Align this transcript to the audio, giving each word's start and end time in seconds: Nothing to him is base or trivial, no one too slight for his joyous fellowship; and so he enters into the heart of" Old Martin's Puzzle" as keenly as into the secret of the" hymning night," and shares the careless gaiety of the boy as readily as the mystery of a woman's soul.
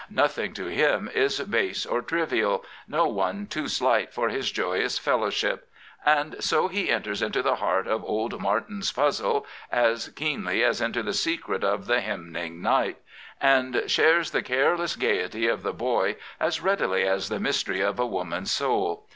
Nothing 0.09 0.53
to 0.55 0.65
him 0.65 1.11
is 1.13 1.39
base 1.41 1.85
or 1.85 2.01
trivial, 2.01 2.65
no 2.87 3.05
one 3.05 3.45
too 3.45 3.67
slight 3.67 4.11
for 4.11 4.29
his 4.29 4.49
joyous 4.51 4.97
fellowship; 4.97 5.69
and 6.03 6.37
so 6.43 6.67
he 6.67 6.89
enters 6.89 7.21
into 7.21 7.43
the 7.43 7.57
heart 7.57 7.85
of" 7.87 8.03
Old 8.03 8.41
Martin's 8.41 8.91
Puzzle" 8.91 9.45
as 9.89 10.09
keenly 10.15 10.63
as 10.63 10.81
into 10.81 11.03
the 11.03 11.13
secret 11.13 11.63
of 11.63 11.85
the" 11.85 12.01
hymning 12.01 12.63
night," 12.63 12.97
and 13.39 13.83
shares 13.85 14.31
the 14.31 14.41
careless 14.41 14.95
gaiety 14.95 15.45
of 15.47 15.61
the 15.61 15.71
boy 15.71 16.15
as 16.39 16.61
readily 16.61 17.03
as 17.07 17.29
the 17.29 17.39
mystery 17.39 17.81
of 17.81 17.99
a 17.99 18.07
woman's 18.07 18.49
soul. 18.49 19.05